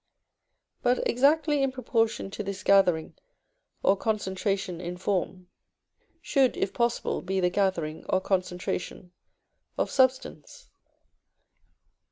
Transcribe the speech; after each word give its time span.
But, 0.81 1.07
exactly 1.07 1.61
in 1.61 1.71
proportion 1.71 2.31
to 2.31 2.41
this 2.41 2.63
gathering 2.63 3.13
or 3.83 3.95
concentration 3.95 4.81
in 4.81 4.97
form, 4.97 5.47
should, 6.23 6.57
if 6.57 6.73
possible, 6.73 7.21
be 7.21 7.39
the 7.39 7.51
gathering 7.51 8.03
or 8.09 8.19
concentration 8.19 9.11
of 9.77 9.91
substance. 9.91 10.71